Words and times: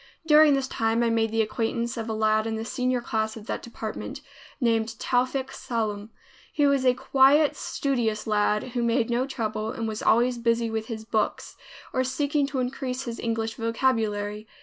During 0.25 0.55
this 0.55 0.67
time 0.67 1.03
I 1.03 1.11
made 1.11 1.29
the 1.29 1.43
acquaintance 1.43 1.95
of 1.95 2.09
a 2.09 2.13
lad 2.13 2.47
in 2.47 2.55
the 2.55 2.65
senior 2.65 3.01
class 3.01 3.37
of 3.37 3.45
that 3.45 3.61
department, 3.61 4.21
named 4.59 4.95
Towfik 4.97 5.51
Sallum. 5.51 6.09
He 6.51 6.65
was 6.65 6.87
a 6.87 6.95
quiet, 6.95 7.55
studious 7.55 8.25
lad, 8.25 8.69
who 8.69 8.81
made 8.81 9.11
no 9.11 9.27
trouble 9.27 9.69
and 9.69 9.87
was 9.87 10.01
always 10.01 10.39
busy 10.39 10.71
with 10.71 10.87
his 10.87 11.05
books 11.05 11.55
or 11.93 12.03
seeking 12.03 12.47
to 12.47 12.57
increase 12.57 13.03
his 13.03 13.19
English 13.19 13.53
vocabulary. 13.53 14.47